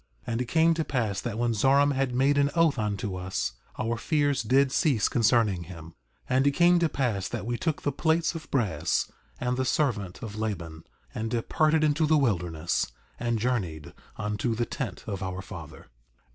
4:37 0.25 0.31
And 0.33 0.41
it 0.41 0.45
came 0.45 0.73
to 0.73 0.83
pass 0.83 1.21
that 1.21 1.37
when 1.37 1.53
Zoram 1.53 1.91
had 1.93 2.15
made 2.15 2.39
an 2.39 2.49
oath 2.55 2.79
unto 2.79 3.15
us, 3.17 3.53
our 3.77 3.97
fears 3.97 4.41
did 4.41 4.71
cease 4.71 5.07
concerning 5.07 5.65
him. 5.65 5.89
4:38 5.91 5.93
And 6.31 6.47
it 6.47 6.51
came 6.53 6.79
to 6.79 6.89
pass 6.89 7.27
that 7.29 7.45
we 7.45 7.55
took 7.55 7.83
the 7.83 7.91
plates 7.91 8.33
of 8.33 8.49
brass 8.49 9.11
and 9.39 9.57
the 9.57 9.63
servant 9.63 10.23
of 10.23 10.35
Laban, 10.35 10.85
and 11.13 11.29
departed 11.29 11.83
into 11.83 12.07
the 12.07 12.17
wilderness, 12.17 12.91
and 13.19 13.37
journeyed 13.37 13.93
unto 14.17 14.55
the 14.55 14.65
tent 14.65 15.03
of 15.05 15.21
our 15.21 15.43
father. 15.43 15.85